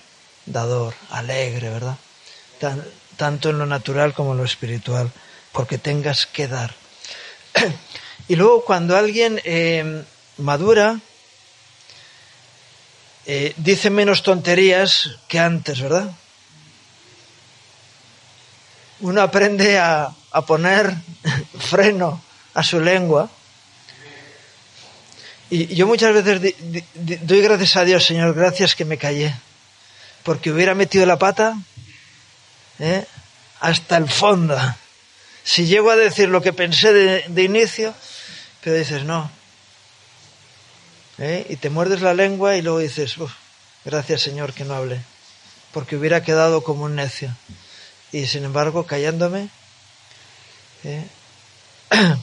[0.45, 1.97] dador, alegre, ¿verdad?
[3.17, 5.11] tanto en lo natural como en lo espiritual,
[5.51, 6.73] porque tengas que dar.
[8.27, 10.03] y luego cuando alguien eh,
[10.37, 10.99] madura,
[13.27, 16.11] eh, dice menos tonterías que antes, ¿verdad?
[18.99, 20.13] uno aprende a,
[20.45, 20.93] poner
[21.59, 22.21] freno
[22.53, 23.29] a su lengua.
[25.49, 26.53] Y yo muchas veces
[26.93, 29.33] doy gracias a Dios, Señor, gracias que me callé,
[30.23, 31.57] porque hubiera metido la pata
[32.79, 33.05] ¿eh?
[33.61, 34.57] hasta el fondo.
[35.43, 37.93] Si llego a decir lo que pensé de, inicio,
[38.61, 39.31] pero dices, no.
[41.19, 41.45] ¿Eh?
[41.49, 43.15] Y te muerdes la lengua y luego dices,
[43.83, 45.01] gracias Señor que no hablé,
[45.71, 47.35] porque hubiera quedado como un necio
[48.11, 49.49] y sin embargo callándome,
[50.83, 51.07] ¿eh?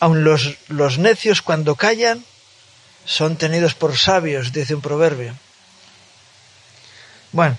[0.00, 2.24] aun los, los necios cuando callan
[3.04, 5.34] son tenidos por sabios, dice un proverbio.
[7.32, 7.56] Bueno,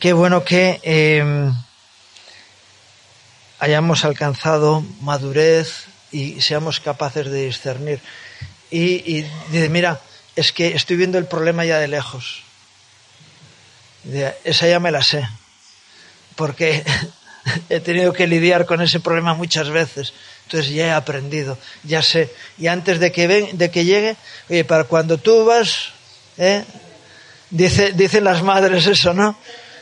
[0.00, 1.52] qué bueno que em,
[3.58, 8.00] hayamos alcanzado madurez y seamos capaces de discernir.
[8.70, 10.00] Y, dice, mira,
[10.34, 12.42] es que estoy viendo el problema ya de lejos.
[14.44, 15.28] esa ya me la sé,
[16.34, 16.84] porque
[17.68, 20.12] he tenido que lidiar con ese problema muchas veces.
[20.44, 22.30] Entonces ya he aprendido, ya sé.
[22.58, 24.16] Y antes de que, ven, de que llegue,
[24.48, 25.90] oye, para cuando tú vas,
[26.38, 26.64] ¿eh?
[27.50, 29.36] Dice, dicen las madres eso, ¿no?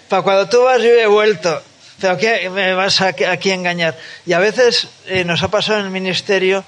[0.09, 1.63] Para cuando tú vas yo he vuelto.
[2.01, 3.97] Pero ¿qué me vas aquí a engañar?
[4.27, 6.65] Y a veces eh, nos ha pasado en el ministerio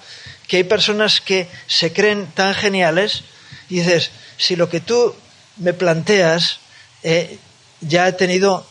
[0.47, 3.25] que hay personas que se creen tan geniales
[3.69, 5.15] y dices, si lo que tú
[5.57, 6.61] me planteas,
[7.03, 7.39] eh,
[7.81, 8.67] ya he tenido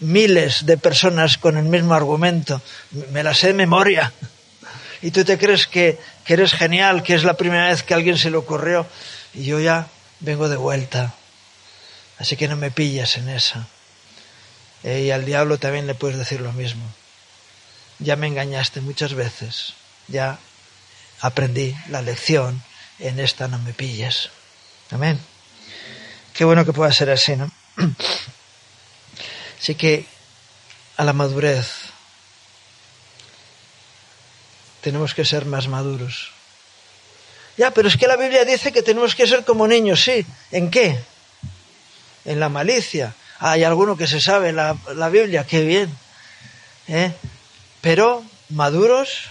[0.00, 2.60] miles de personas con el mismo argumento,
[3.12, 4.12] me la sé de memoria.
[5.02, 7.96] Y tú te crees que, que eres genial, que es la primera vez que a
[7.96, 8.86] alguien se le ocurrió,
[9.34, 9.88] y yo ya
[10.20, 11.14] vengo de vuelta.
[12.18, 13.66] Así que no me pillas en esa.
[14.82, 16.84] Eh, y al diablo también le puedes decir lo mismo.
[17.98, 19.74] Ya me engañaste muchas veces,
[20.08, 20.38] ya
[21.24, 22.62] aprendí la lección,
[22.98, 24.28] en esta no me pilles.
[24.90, 25.18] Amén.
[26.34, 27.50] Qué bueno que pueda ser así, ¿no?
[29.58, 30.04] Así que
[30.98, 31.66] a la madurez
[34.82, 36.30] tenemos que ser más maduros.
[37.56, 40.26] Ya, pero es que la Biblia dice que tenemos que ser como niños, sí.
[40.50, 41.00] ¿En qué?
[42.26, 43.14] En la malicia.
[43.38, 45.96] hay alguno que se sabe la, la Biblia, qué bien.
[46.86, 47.12] ¿Eh?
[47.80, 49.30] Pero maduros.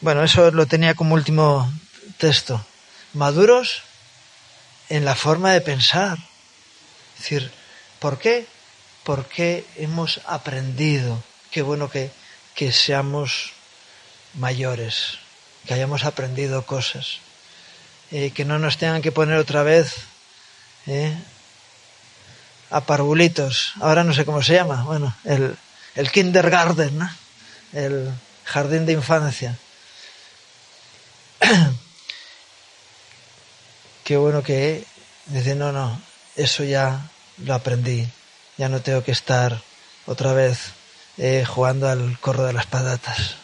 [0.00, 1.72] Bueno, eso lo tenía como último
[2.18, 2.64] texto.
[3.12, 3.82] Maduros
[4.88, 6.18] en la forma de pensar.
[7.14, 7.52] Es decir,
[8.04, 8.46] ¿Por qué?
[9.02, 11.24] Porque hemos aprendido.
[11.50, 12.10] Qué bueno que,
[12.54, 13.52] que seamos
[14.34, 15.18] mayores,
[15.66, 17.20] que hayamos aprendido cosas,
[18.10, 19.94] eh, que no nos tengan que poner otra vez
[20.86, 21.16] eh,
[22.68, 23.72] a parvulitos.
[23.80, 24.84] Ahora no sé cómo se llama.
[24.84, 25.56] Bueno, el,
[25.94, 27.10] el kindergarten, ¿no?
[27.72, 28.12] el
[28.44, 29.56] jardín de infancia.
[34.04, 34.84] Qué bueno que
[35.26, 36.00] dice, no, no,
[36.36, 38.06] eso ya lo aprendí.
[38.56, 39.62] Ya no tengo que estar
[40.06, 40.72] otra vez
[41.18, 43.36] eh, jugando al corro de las patatas.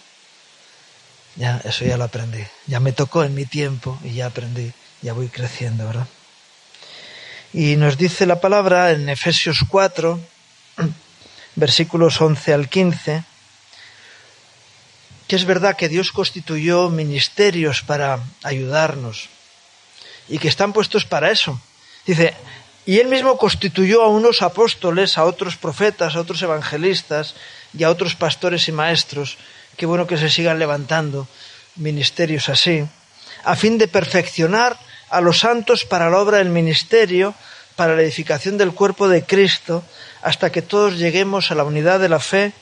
[1.36, 2.44] Ya, eso ya lo aprendí.
[2.66, 4.72] Ya me tocó en mi tiempo y ya aprendí.
[5.02, 6.06] Ya voy creciendo, ¿verdad?
[7.52, 10.20] Y nos dice la palabra en Efesios 4,
[11.56, 13.24] versículos 11 al 15,
[15.30, 19.28] que es verdad que Dios constituyó ministerios para ayudarnos
[20.28, 21.60] y que están puestos para eso.
[22.04, 22.34] Dice,
[22.84, 27.36] y él mismo constituyó a unos apóstoles, a otros profetas, a otros evangelistas
[27.72, 29.38] y a otros pastores y maestros.
[29.76, 31.28] Qué bueno que se sigan levantando
[31.76, 32.84] ministerios así,
[33.44, 37.36] a fin de perfeccionar a los santos para la obra del ministerio,
[37.76, 39.84] para la edificación del cuerpo de Cristo,
[40.22, 42.52] hasta que todos lleguemos a la unidad de la fe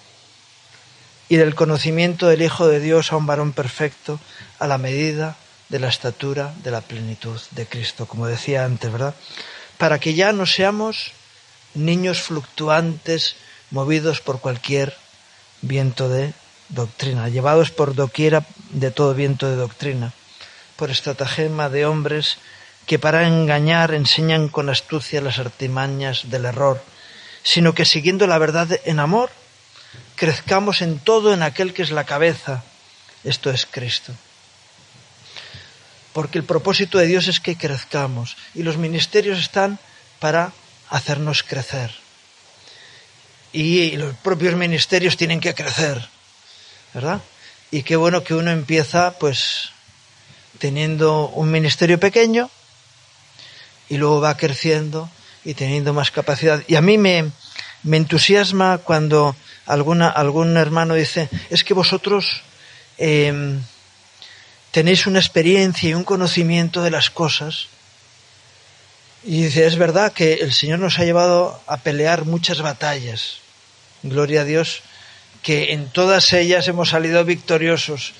[1.29, 4.19] y del conocimiento del Hijo de Dios, a un varón perfecto,
[4.59, 5.37] a la medida
[5.69, 9.15] de la estatura de la plenitud de Cristo, como decía antes, ¿verdad?
[9.79, 11.13] para que ya no seamos
[11.75, 13.37] niños fluctuantes
[13.71, 14.95] movidos por cualquier
[15.63, 16.35] viento de
[16.69, 20.13] doctrina, llevados por doquiera de todo viento de doctrina,
[20.77, 22.39] por estratagema de hombres
[22.87, 26.83] que para engañar enseñan con astucia las artimañas del error,
[27.43, 29.31] sino que siguiendo la verdad en amor,
[30.19, 32.63] crezcamos en todo en aquel que es la cabeza,
[33.25, 34.13] esto es Cristo
[36.19, 39.79] porque el propósito de Dios es que crezcamos y los ministerios están
[40.19, 40.53] para
[40.91, 41.93] hacernos crecer.
[43.53, 46.09] Y los propios ministerios tienen que crecer,
[46.93, 47.21] ¿verdad?
[47.71, 49.71] Y qué bueno que uno empieza pues
[50.59, 52.51] teniendo un ministerio pequeño
[53.89, 55.09] y luego va creciendo
[55.45, 56.65] y teniendo más capacidad.
[56.67, 57.31] Y a mí me,
[57.85, 59.37] me entusiasma cuando
[59.69, 62.43] alguna, algún hermano dice, es que vosotros
[62.97, 63.59] eh,
[64.71, 67.67] tenéis una experiencia y un conocimiento de las cosas.
[69.25, 73.39] Y dice, es verdad que el Señor nos ha llevado a pelear muchas batallas.
[74.03, 74.83] Gloria a Dios,
[75.43, 78.15] que en todas ellas hemos salido victoriosos,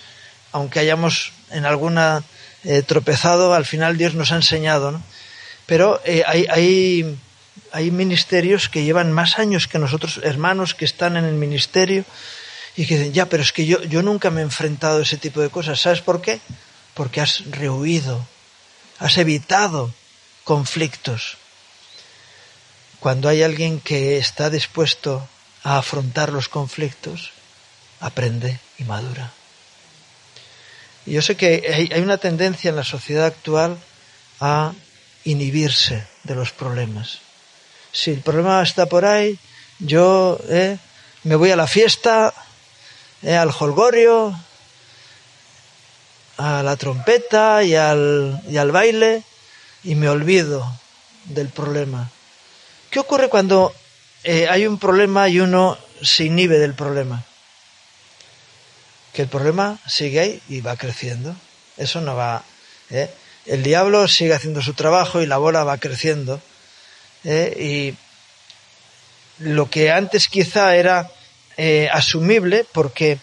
[0.53, 2.23] aunque hayamos en alguna
[2.65, 4.91] eh, tropezado, al final Dios nos ha enseñado.
[4.91, 5.03] ¿no?
[5.67, 7.19] Pero eh, hay, hay,
[7.73, 12.05] hay ministerios que llevan más años que nosotros, hermanos que están en el ministerio,
[12.79, 15.17] y que dicen, ya, pero es que yo, yo nunca me he enfrentado a ese
[15.17, 15.81] tipo de cosas.
[15.81, 16.41] ¿Sabes por qué?
[16.95, 18.25] Porque has rehuido,
[19.01, 19.93] has evitado
[20.45, 21.39] conflictos.
[23.01, 25.29] Cuando hay alguien que está dispuesto
[25.65, 27.33] a afrontar los conflictos,
[27.99, 29.33] aprende y madura.
[31.05, 33.77] Y yo sé que hay una tendencia en la sociedad actual
[34.41, 34.73] a
[35.25, 37.28] inhibirse de los problemas.
[37.99, 39.37] Si el problema está por ahí,
[39.81, 40.79] yo eh,
[41.25, 42.33] me voy a la fiesta,
[43.23, 44.39] eh, al holgorio,
[46.37, 49.25] a la trompeta y al, baile
[49.83, 50.65] y me olvido
[51.25, 52.09] del problema.
[52.89, 53.75] ¿Qué ocurre cuando
[54.23, 57.25] eh, hay un problema y uno se inhibe del problema?
[59.13, 61.35] Que el problema sigue ahí y va creciendo.
[61.77, 62.45] Eso no va.
[62.91, 63.11] ¿eh?
[63.45, 66.41] El diablo sigue haciendo su trabajo y la bola va creciendo.
[67.25, 67.97] ¿Eh?
[69.41, 71.11] Y lo que antes quizá era
[71.93, 73.19] asumible, porque,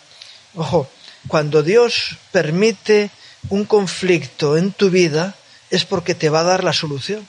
[0.55, 0.89] ojo,
[1.27, 3.09] cuando Dios permite
[3.49, 5.35] un conflicto en tu vida,
[5.69, 7.27] es porque te va a dar la solución.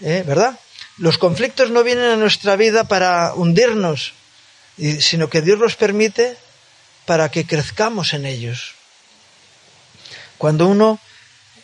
[0.00, 0.24] ¿Eh?
[0.26, 0.58] ¿Verdad?
[0.98, 4.12] Los conflictos no vienen a nuestra vida para hundirnos,
[5.00, 6.36] sino que Dios los permite
[7.06, 8.74] para que crezcamos en ellos.
[10.38, 11.00] Cuando uno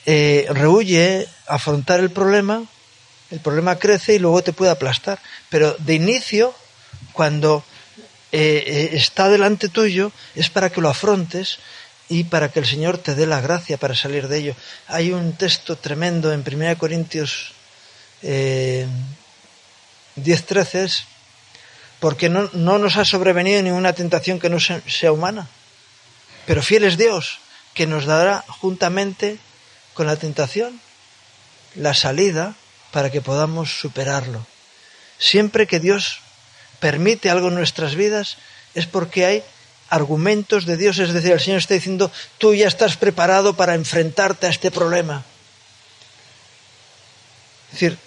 [0.07, 2.65] eh, rehuye afrontar el problema,
[3.31, 5.19] el problema crece y luego te puede aplastar.
[5.51, 6.55] Pero de inicio,
[7.13, 7.65] cuando
[8.33, 11.59] eh, eh, está delante tuyo es para que lo afrontes
[12.09, 14.57] y para que el Señor te dé la gracia para salir de ello.
[14.89, 17.53] Hay un texto tremendo en 1 Corintios
[18.23, 18.87] eh,
[20.17, 21.05] 10.13,
[21.99, 25.49] porque no, no, nos ha sobrevenido ninguna tentación que no sea humana,
[26.47, 27.39] pero fiel es Dios,
[27.75, 29.39] que nos dará juntamente
[29.97, 30.79] con la tentación
[31.75, 32.55] la salida
[32.93, 34.47] para que podamos superarlo.
[35.19, 36.21] Siempre que Dios
[36.79, 38.37] permite algo en nuestras vidas
[38.75, 39.43] es porque hay
[39.89, 44.47] argumentos de Dios, es decir, el Señor está diciendo, tú ya estás preparado para enfrentarte
[44.47, 45.25] a este problema.
[47.73, 47.99] Es decir,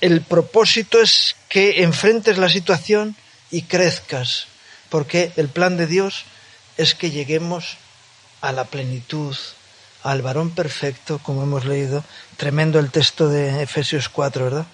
[0.00, 3.16] el propósito es que enfrentes la situación
[3.50, 4.46] y crezcas,
[4.90, 6.24] porque el plan de Dios
[6.76, 7.78] es que lleguemos
[8.40, 9.36] a la plenitud,
[10.06, 12.04] al varón perfecto, como hemos leído,
[12.36, 14.66] tremendo el texto de Efesios 4, ¿verdad?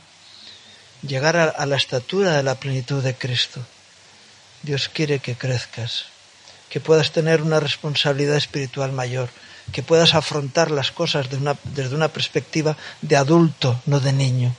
[1.07, 3.61] llegar a, la estatura de la plenitud de Cristo.
[4.62, 6.07] Dios quiere que crezcas,
[6.68, 9.28] que puedas tener una responsabilidad espiritual mayor,
[9.72, 14.55] que puedas afrontar las cosas desde una perspectiva de adulto, no de niño,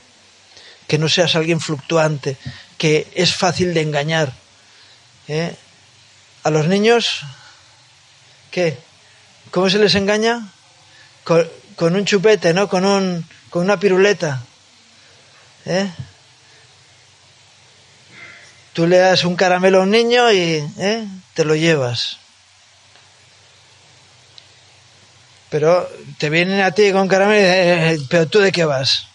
[0.86, 2.36] que no seas alguien fluctuante,
[2.76, 4.32] que es fácil de engañar.
[5.28, 5.56] ¿eh?
[6.42, 7.22] A los niños,
[8.50, 8.76] ¿qué?
[9.50, 10.50] ¿Cómo se les engaña?
[11.24, 12.68] Con, un chupete, ¿no?
[12.68, 14.42] Con, un, con una piruleta.
[15.64, 15.90] ¿eh?
[18.72, 21.06] Tú le das un caramelo a un niño y ¿eh?
[21.34, 22.18] te lo llevas.
[25.48, 29.06] Pero te vienen a ti con caramelo y eh, eh, pero tú de qué vas?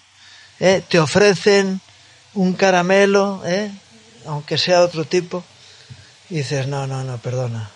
[0.57, 1.79] Te ofrecen
[2.33, 3.41] un caramelo,
[4.25, 5.43] aunque sea de otro tipo,
[6.29, 7.69] y dices, no, no, no, perdona,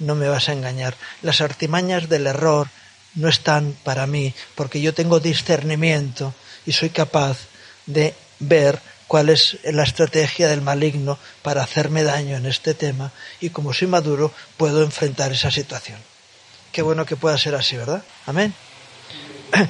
[0.00, 0.96] no me vas a engañar.
[1.22, 2.68] Las artimañas del error
[3.16, 7.38] no están para mí, porque yo tengo discernimiento y soy capaz
[7.86, 13.50] de ver cuál es la estrategia del maligno para hacerme daño en este tema y
[13.50, 15.98] como soy maduro puedo enfrentar esa situación.
[16.72, 18.02] Qué bueno que pueda ser así, ¿verdad?
[18.26, 18.54] Amén.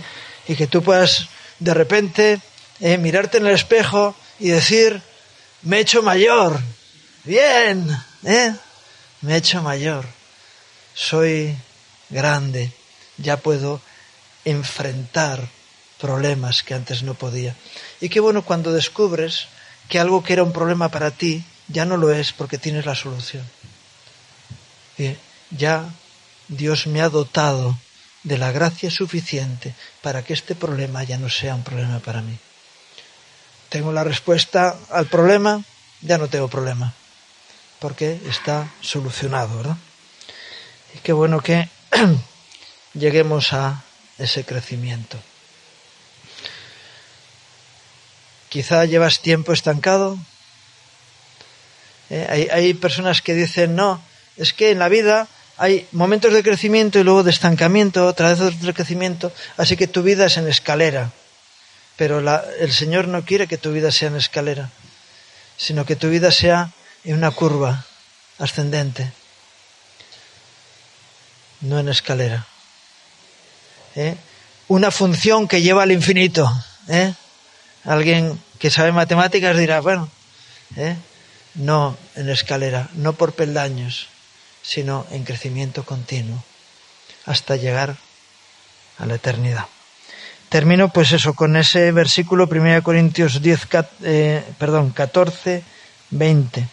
[0.49, 1.26] Y que tú puedas
[1.59, 2.40] de repente
[2.78, 5.03] eh, mirarte en el espejo y decir,
[5.62, 6.61] me he hecho mayor.
[7.24, 7.84] Bien,
[8.22, 8.55] ¿eh?
[9.22, 10.05] Me he hecho mayor.
[10.94, 11.57] Soy
[12.11, 12.70] grande.
[13.18, 13.80] Ya puedo
[14.44, 15.48] enfrentar
[15.98, 17.54] problemas que antes no podía.
[18.00, 19.48] Y qué bueno cuando descubres
[19.88, 22.94] que algo que era un problema para ti ya no lo es porque tienes la
[22.94, 23.44] solución.
[24.98, 25.16] Y
[25.50, 25.90] ya
[26.48, 27.76] Dios me ha dotado
[28.22, 32.36] de la gracia suficiente para que este problema ya no sea un problema para mí.
[33.68, 35.62] Tengo la respuesta al problema,
[36.00, 36.94] ya no tengo problema,
[37.78, 39.76] porque está solucionado, ¿verdad?
[40.94, 41.68] Y qué bueno que
[42.99, 43.82] lleguemos a
[44.18, 45.18] ese crecimiento.
[48.49, 50.18] Quizá llevas tiempo estancado.
[52.09, 54.01] Eh, hay, personas que dicen, no,
[54.36, 55.28] es que en la vida
[55.59, 60.03] hay momentos de crecimiento y luego de estancamiento, otra vez de crecimiento, así que tu
[60.03, 61.11] vida es en escalera.
[61.97, 62.20] Pero
[62.59, 64.70] el Señor no quiere que tu vida sea en escalera,
[65.57, 66.70] sino que tu vida sea
[67.05, 67.84] en una curva
[68.38, 69.11] ascendente,
[71.62, 72.47] no en escalera.
[73.97, 74.14] ¿Eh?
[74.68, 76.49] Una función que lleva al infinito.
[76.88, 77.12] ¿eh?
[77.84, 80.09] Alguien que sabe matemáticas dirá, bueno,
[80.76, 80.97] ¿eh?
[81.55, 84.09] no en escalera, no por peldaños,
[84.62, 86.42] sino en crecimiento continuo,
[87.24, 87.97] hasta llegar
[88.99, 89.66] a la eternidad.
[90.49, 93.68] Termino pues eso con ese versículo 1 Corintios 10,
[94.03, 95.62] eh, perdón, 14,
[96.11, 96.68] 20.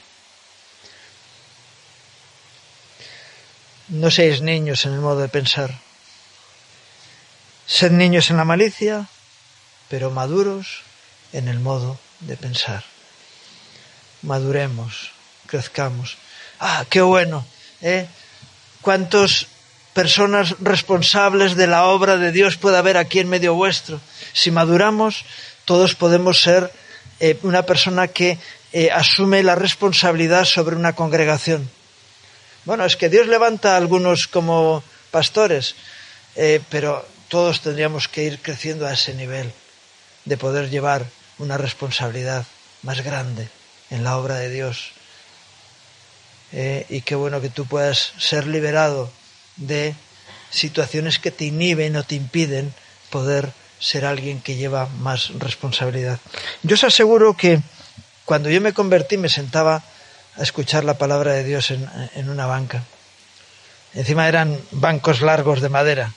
[3.89, 5.82] No seáis niños en el modo de pensar.
[7.65, 9.07] Sed niños en la malicia,
[9.89, 10.81] pero maduros
[11.31, 12.83] en el modo de pensar.
[14.21, 15.11] Maduremos,
[15.47, 16.17] crezcamos.
[16.59, 17.45] Ah, qué bueno,
[17.81, 18.07] ¿eh?
[18.81, 19.47] ¿Cuántas
[19.93, 23.99] personas responsables de la obra de Dios puede haber aquí en medio vuestro?
[24.33, 25.25] Si maduramos,
[25.65, 26.71] todos podemos ser
[27.19, 28.37] eh, una persona que
[28.73, 31.69] eh, asume la responsabilidad sobre una congregación.
[32.65, 35.75] Bueno, es que Dios levanta a algunos como pastores,
[36.35, 39.51] eh, pero todos tendríamos que ir creciendo a ese nivel
[40.23, 41.03] de poder llevar
[41.39, 42.45] una responsabilidad
[42.83, 43.49] más grande
[43.89, 44.91] en la obra de Dios.
[46.51, 49.11] Eh, y qué bueno que tú puedas ser liberado
[49.55, 49.95] de
[50.51, 52.71] situaciones que te inhiben o te impiden
[53.09, 56.19] poder ser alguien que lleva más responsabilidad.
[56.61, 57.61] Yo os aseguro que
[58.25, 59.81] cuando yo me convertí me sentaba
[60.37, 62.83] a escuchar la palabra de Dios en, en una banca.
[63.95, 66.13] Encima eran bancos largos de madera,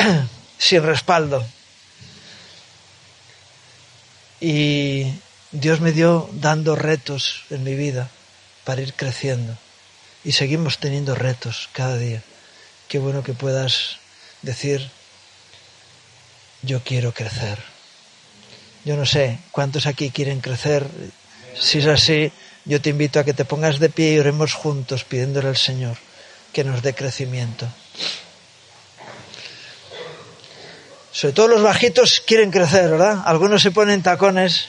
[0.58, 1.44] sin respaldo.
[4.40, 5.12] Y
[5.52, 8.08] Dios me dio dando retos en mi vida
[8.64, 9.56] para ir creciendo.
[10.24, 12.22] Y seguimos teniendo retos cada día.
[12.88, 13.96] Qué bueno que puedas
[14.42, 14.90] decir,
[16.62, 17.58] yo quiero crecer.
[18.84, 20.86] Yo no sé cuántos aquí quieren crecer.
[21.58, 22.32] Si es así,
[22.64, 25.96] yo te invito a que te pongas de pie y oremos juntos pidiéndole al Señor
[26.52, 27.66] que nos dé crecimiento.
[31.12, 33.22] Sobre todo los bajitos quieren crecer, ¿verdad?
[33.24, 34.68] Algunos se ponen tacones.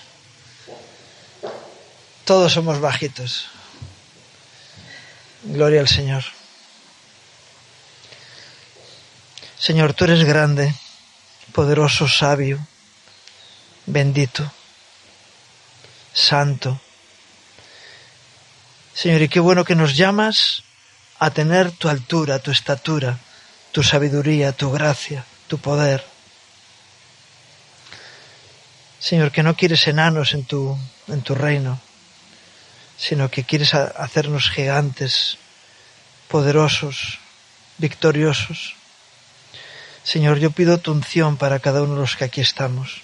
[2.26, 3.48] Todos somos bajitos.
[5.44, 6.24] Gloria al Señor.
[9.58, 10.74] Señor, tú eres grande,
[11.54, 12.60] poderoso, sabio,
[13.86, 14.52] bendito,
[16.14, 16.82] santo.
[18.94, 20.64] Señor, y qué bueno que nos llamas
[21.20, 23.20] a tener tu altura, tu estatura,
[23.72, 26.11] tu sabiduría, tu gracia, tu poder.
[29.02, 30.78] Señor, que no quieres enanos en tu,
[31.08, 31.82] en tu reino,
[32.98, 35.40] sino que quieres hacernos gigantes,
[36.28, 37.18] poderosos,
[37.80, 38.76] victoriosos.
[40.04, 43.02] Señor, yo pido tu unción para cada uno de los que aquí estamos,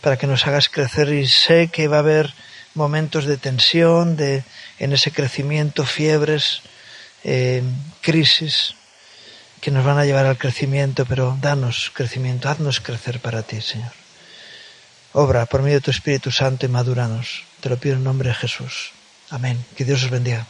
[0.00, 2.32] para que nos hagas crecer y sé que va a haber
[2.74, 4.44] momentos de tensión, de
[4.78, 6.62] en ese crecimiento, fiebres,
[7.24, 7.64] eh,
[8.00, 8.76] crisis
[9.60, 14.03] que nos van a llevar al crecimiento, pero danos crecimiento, haznos crecer para ti, Señor.
[15.14, 17.44] Obra por medio de tu Espíritu Santo y maduranos.
[17.60, 18.90] Te lo pido en nombre de Jesús.
[19.30, 19.64] Amén.
[19.76, 20.44] Que Dios os bendiga.